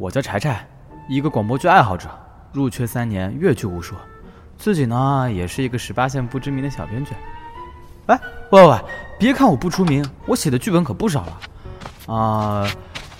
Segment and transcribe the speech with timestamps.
[0.00, 0.66] 我叫柴柴，
[1.10, 2.08] 一个广播剧爱好者，
[2.54, 3.94] 入圈三年，越剧无数。
[4.56, 7.12] 自己呢，也是一个十八线不知名的小编剧。
[8.06, 8.18] 哎，
[8.48, 8.78] 喂喂喂，
[9.18, 12.14] 别看我不出名，我写的剧本可不少了。
[12.14, 12.66] 啊，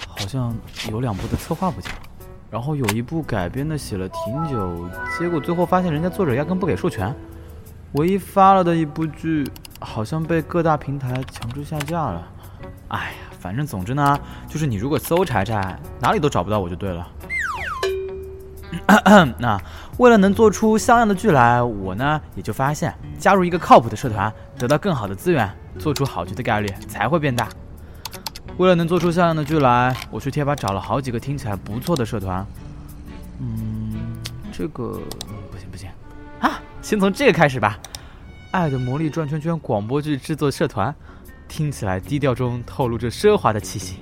[0.09, 0.57] 好像
[0.91, 1.93] 有两部的策划不讲，
[2.51, 7.15] 然后有一部改编的写了挺久，结果最后发现人家作者压根不给授权。
[7.93, 9.47] 唯一发了的一部剧，
[9.81, 12.27] 好像被各大平台强制下架了。
[12.89, 17.09] 哎呀，反正总之呢，就是你如果搜柴柴，哪里都找不到我就对了。
[19.39, 19.59] 那
[19.99, 27.49] 为了能做出像样的剧来，我呢也就发现，加入一个靠谱的社团，得到更好的资源，做出好剧的概率才会变大。
[28.59, 32.47] 为了能做出像样的剧来，我去贴吧找了好几个听起来不错的社团。
[33.39, 34.19] 嗯，
[34.53, 35.01] 这个
[35.51, 35.89] 不行不行
[36.41, 37.79] 啊，先从这个开始吧，
[38.51, 40.95] 《爱的魔力转圈圈》广播剧制作社团。
[41.51, 43.97] 听起来低调中透露着奢华的气息，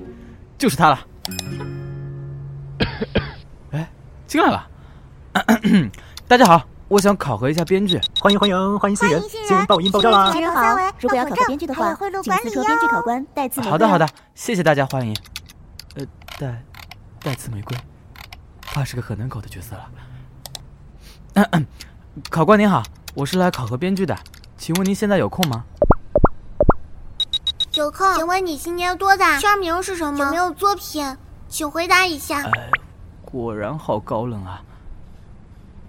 [0.58, 1.00] 就是他了。
[3.72, 3.90] 哎，
[4.26, 4.68] 进来了。
[6.28, 7.98] 大家好，我想考核一下编剧。
[8.20, 10.30] 欢迎欢迎欢迎新人，新人报音报照啦。
[10.30, 13.70] 新人好，如果要考核编剧的话，请自戳编剧考官带刺玫瑰。
[13.70, 15.16] 好的好的，谢谢大家欢迎。
[15.94, 16.04] 呃，
[16.38, 16.62] 带
[17.20, 17.74] 带刺玫瑰，
[18.60, 19.88] 怕是个很难搞的角色了。
[22.28, 22.82] 考官您好，
[23.14, 24.14] 我是来考核编剧的，
[24.58, 25.64] 请问您现在有空吗？
[27.78, 29.38] 有空，请问你今年多大？
[29.38, 30.24] 圈名是什么？
[30.24, 31.16] 有没有作品？
[31.48, 32.42] 请回答一下。
[32.42, 32.70] 哎，
[33.24, 34.60] 果然好高冷啊！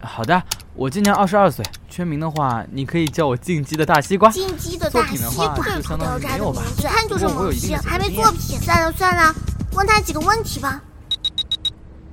[0.01, 0.41] 好的，
[0.75, 4.29] 我今年二十二岁，圈名的话，你可以叫我进击的大西瓜。
[4.29, 6.61] 进击的大西瓜，就相当于没有吧？
[6.77, 8.59] 一看就是萌系，还没作品。
[8.61, 9.33] 算了算了，
[9.73, 10.81] 问他几个问题吧。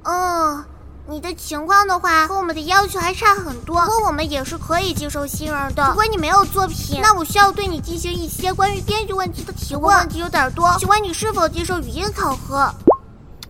[0.05, 0.65] 哦。
[1.09, 3.81] 你的情况的话，和我们的要求还差很多。
[3.83, 5.87] 不过我们也是可以接受新人的。
[5.91, 9.97] 如果你没有作品，那我需要对你进行一些关于编剧问题的提问。
[9.97, 12.75] 问题有点多，请问你是否接受语音考核？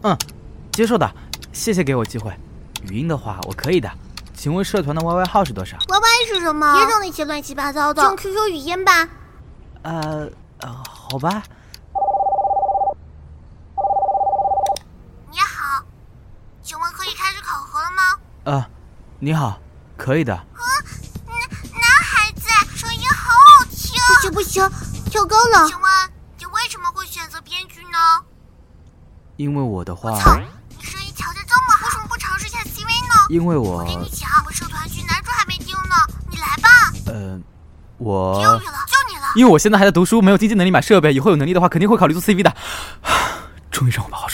[0.02, 0.16] 嗯，
[0.70, 1.10] 接受的。
[1.52, 2.30] 谢谢给我机会。
[2.90, 3.90] 语音的话，我可以的。
[4.34, 6.76] 请问社团的 YY 号是多少？YY 是什么？
[6.76, 9.08] 别整那些乱七八糟的，用 QQ 语音吧。
[9.80, 10.28] 呃
[10.60, 11.42] 呃，好吧。
[18.46, 18.68] 啊，
[19.18, 19.58] 你好，
[19.96, 20.32] 可以的。
[20.32, 20.46] 啊，
[21.26, 21.34] 男
[21.72, 24.00] 男孩子声音好好听。
[24.06, 24.70] 不行不行，
[25.10, 25.66] 跳高了。
[25.66, 25.90] 请问
[26.38, 27.98] 你为什么会选择编剧呢？
[29.34, 30.12] 因为我的话。
[30.12, 33.26] 我操，你声音条件这么好，为什么不尝试一下 CV 呢？
[33.30, 33.78] 因为我。
[33.78, 35.94] 我跟你讲，我社团剧男主还没定呢，
[36.30, 36.68] 你来吧。
[37.06, 37.40] 呃，
[37.98, 38.36] 我。
[38.36, 39.26] 别犹豫了，就你了。
[39.34, 42.54] 因为我现在还在读书，没有经济能力买设备，以后有能力的话肯定会考虑做 CV 的。
[43.72, 44.25] 终于让我把话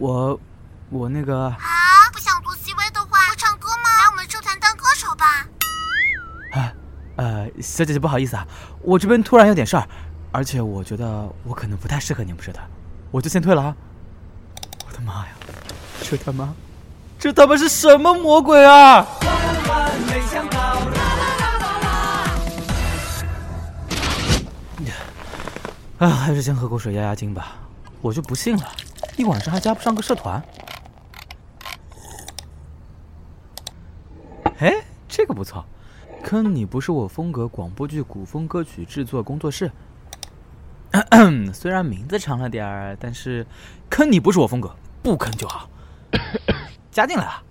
[0.00, 0.40] 我，
[0.88, 4.00] 我那个啊，不想做 CV 的话，会唱歌吗？
[4.02, 5.46] 来我们社团当歌手吧。
[6.52, 6.72] 啊，
[7.16, 8.46] 呃，小姐姐不好意思啊，
[8.80, 9.86] 我这边突然有点事儿，
[10.32, 12.66] 而且我觉得我可能不太适合你们社团，
[13.10, 13.76] 我就先退了啊。
[14.88, 15.32] 我的妈呀，
[16.02, 16.48] 这他妈，
[17.18, 19.06] 这他妈是什么魔鬼啊！
[19.20, 20.80] 万万没想到。
[25.98, 27.56] 啊，还是先喝口水压压惊吧。
[28.00, 28.66] 我就不信了，
[29.16, 30.42] 一晚上还加不上个社团。
[34.58, 34.74] 哎，
[35.08, 35.64] 这个不错，
[36.22, 39.70] 坑你不是我风格广播剧古风歌曲制作工作室。
[41.52, 43.46] 虽然名字长了点儿，但是
[43.88, 45.68] 坑你不是我风格，不坑就好。
[46.90, 47.42] 加进来了。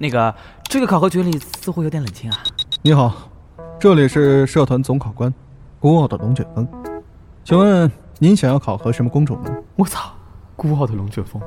[0.00, 2.42] 那个，这个考核群里似乎有点冷清啊。
[2.82, 3.30] 你好，
[3.78, 5.32] 这里是社团总考官，
[5.78, 6.66] 孤傲的龙卷风。
[7.44, 9.54] 请问您想要考核什么工种呢？
[9.76, 10.12] 我操，
[10.56, 11.40] 孤傲的龙卷风，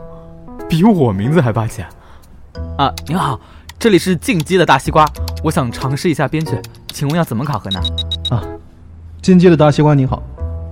[0.70, 1.90] 比我名字还霸气啊！
[2.78, 3.40] 啊您好，
[3.80, 5.04] 这里是进击的大西瓜，
[5.44, 6.62] 我想尝试一下编剧，
[6.94, 7.82] 请问要怎么考核呢？
[8.30, 8.44] 啊，
[9.20, 10.22] 进击的大西瓜您好，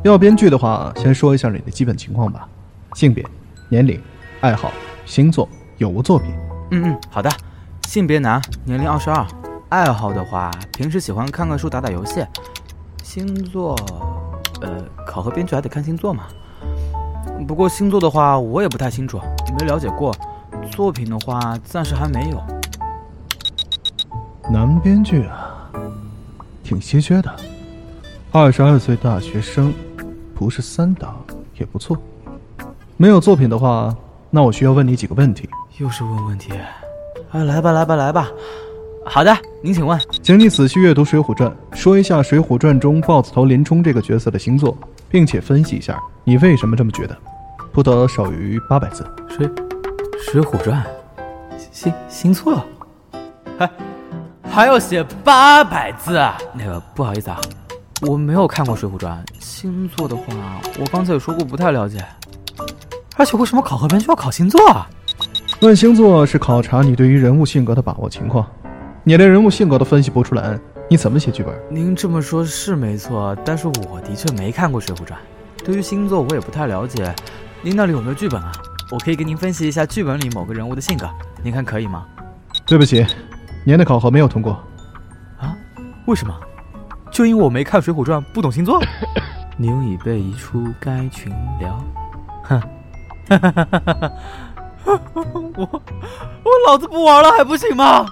[0.04, 2.48] 要编剧的话，先说一下你的基本情况吧，
[2.94, 3.26] 性别、
[3.70, 4.00] 年龄、
[4.42, 4.72] 爱好、
[5.04, 6.32] 星座，有无作品？
[6.70, 7.30] 嗯嗯，好的，
[7.88, 9.26] 性别男，年龄二十二，
[9.70, 12.24] 爱好的话，平时喜欢看看书、打打游戏，
[13.04, 13.76] 星座。
[14.60, 16.24] 呃，考核编剧还得看星座嘛。
[17.48, 19.20] 不过星座的话，我也不太清楚，
[19.60, 20.16] 没了解过。
[20.72, 22.44] 作品的话，暂时还没有。
[24.52, 25.70] 男编剧啊，
[26.64, 27.34] 挺稀缺的。
[28.32, 29.74] 二十二岁大学生，
[30.36, 31.16] 不是三档
[31.58, 31.98] 也不错。
[32.98, 33.96] 没有作品的话，
[34.30, 35.50] 那我需要问你几个问题。
[35.78, 36.52] 又是问问题？
[37.32, 38.30] 啊，来吧，来吧，来吧。
[39.06, 44.78] 好的，您请问，请你仔细阅读《水浒传》，说一下《水浒传》中豹子头林冲这个角色的星座，
[45.10, 47.18] 并且分析一下你为什么这么觉得，
[47.72, 49.06] 不得少于八百字。
[49.30, 49.48] 水，
[50.20, 50.84] 《水浒传》，
[51.72, 52.66] 星星座，
[53.60, 53.70] 哎，
[54.50, 56.20] 还要写八百字。
[56.54, 57.40] 那个不好意思啊，
[58.02, 60.24] 我没有看过《水浒传》，星座的话，
[60.80, 62.04] 我刚才也说过不太了解。
[63.16, 64.88] 而且为什么考核编就要考星座啊？
[65.62, 68.46] 问星座是考察你对于人物性格的把握情况，
[69.04, 71.54] 你连人物性格都分析不出来，你怎么写剧本？
[71.70, 75.20] 您这么说，是没错，但是我的确没看过《水浒传》，
[75.66, 77.14] 对于星座我也不太了解。
[77.62, 78.52] 您那里有没有剧本啊？
[78.90, 81.10] 我可以给您分析一下剧本里某个人物的性格，
[81.44, 82.06] 您看可以吗？
[82.66, 83.06] 对不起，
[83.66, 84.54] 您的考核没有通过。
[85.38, 85.54] 啊？
[86.06, 86.34] 为什么？
[87.12, 88.82] 就因为我没看《水浒传》，不懂星座？
[89.58, 91.84] 您已被移出该群聊。
[92.44, 92.62] 哼，
[93.28, 94.12] 哈哈哈哈哈哈！
[94.86, 95.82] 我
[96.44, 98.06] 我老子不玩了还不行吗？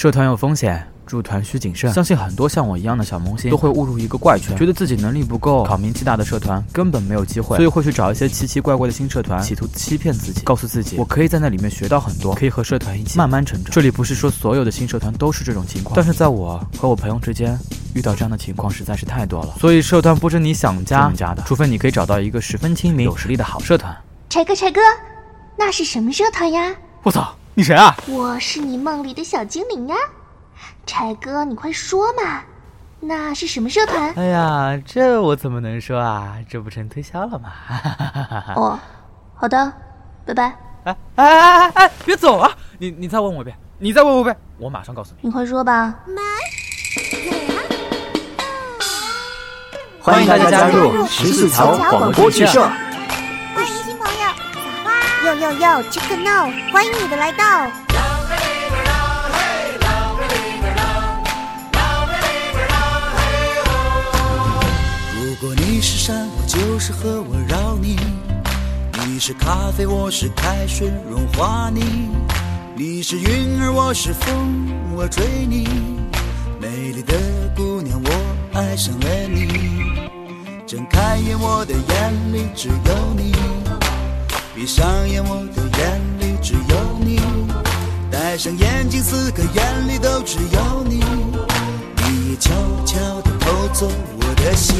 [0.00, 0.82] 社团有风险。
[1.06, 13.18] 入团需谨慎，相信很多像我一样的小萌新都会误入一个怪圈，觉得自己能力不够，考名气大的社团根本没有机会，所以会去找一些奇奇怪怪的新社团，企图欺骗自己，告诉自己我可以在那里面学到很多，可以和社团一起。
[13.18, 13.70] 慢慢成长。
[13.72, 17.58] 这里不是说所有的新社团都是这种情况，但是在我和我朋友之间
[17.92, 23.92] 遇到这样的情况实在是太多了，所以社团不是你想加就能加的，除非你可以找到一个十分亲民、有实力的好社团。
[24.28, 24.80] 柴哥，柴哥，
[25.58, 26.72] 那是什么社团呀？
[27.02, 27.94] 我操，你谁啊？
[28.08, 29.96] 我是你梦里的小精灵呀。
[30.86, 32.42] 柴哥，你快说嘛，
[33.00, 34.12] 那是什么社团？
[34.14, 36.36] 哎呀，这我怎么能说啊？
[36.48, 37.50] 这不成推销了吗？
[38.56, 38.78] 哦，
[39.34, 39.72] 好的，
[40.24, 40.56] 拜拜。
[40.84, 42.50] 哎哎哎哎哎，别走啊！
[42.78, 45.28] 你你再问我一遍，你再问我一遍，我马上告诉你。
[45.28, 45.94] 你快说吧。
[50.00, 52.66] 欢迎大家加入十四桥广播剧社。
[55.40, 55.48] 欢迎新朋友，撒花！
[55.48, 57.66] 哟哟哟，Chicken No，欢迎你的来到。
[65.16, 67.96] 如果你是山，我就是河，我绕你；
[69.06, 71.80] 你是咖啡，我是开水，融化你；
[72.74, 75.66] 你是云儿，我是风，我追你。
[76.60, 77.16] 美丽的
[77.56, 78.10] 姑娘，我
[78.58, 80.10] 爱上了你。
[80.66, 83.32] 睁开眼，我的眼里只有你；
[84.60, 87.18] 闭上眼，我的眼里只有你。
[88.12, 91.02] 戴上眼镜，四个眼里都只有你。
[91.96, 92.52] 你悄
[92.84, 93.90] 悄地偷走
[94.20, 94.34] 我。
[94.34, 94.76] 的心，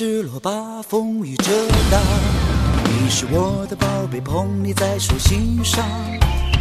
[0.00, 1.50] 失落把风雨遮
[1.90, 2.00] 挡，
[2.84, 5.84] 你是我的宝贝，捧你在手心上。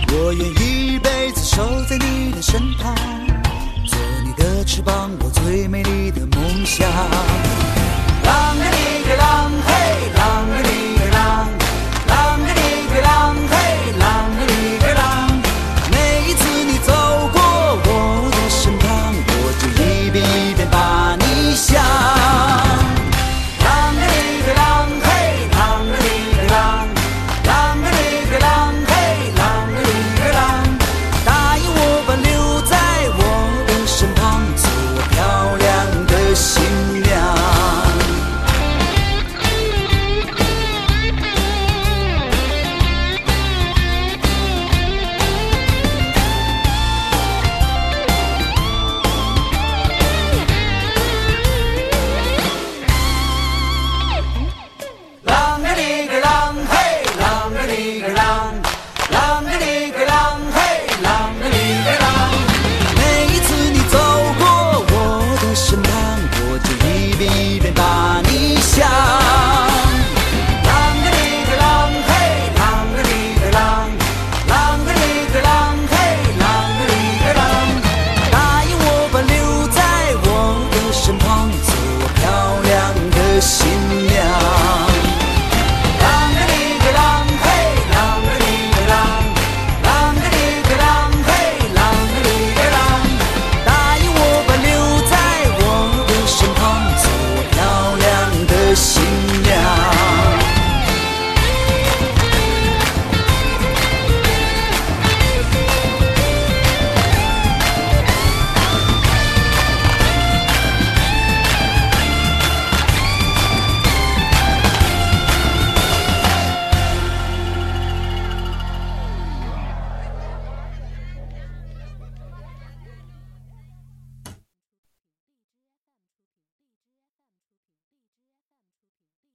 [0.08, 2.96] 我愿一辈子守在你的身旁，
[3.86, 6.90] 做你的翅膀，我最美丽的梦想。
[8.24, 9.72] 啷个哩个啷嘿，
[10.16, 10.67] 啷个。